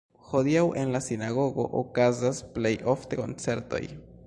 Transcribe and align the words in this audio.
Hodiaŭ 0.27 0.63
en 0.83 0.93
la 0.95 1.01
sinagogo 1.07 1.67
okazas 1.81 2.41
plej 2.57 2.75
ofte 2.95 3.23
koncertoj. 3.23 3.83